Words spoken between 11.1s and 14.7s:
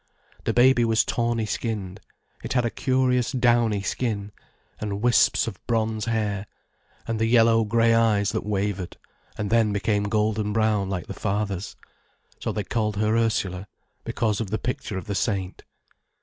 father's. So they called her Ursula because of the